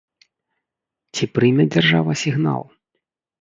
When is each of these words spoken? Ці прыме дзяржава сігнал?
Ці 1.17 1.23
прыме 1.35 1.63
дзяржава 1.75 2.17
сігнал? 2.23 2.61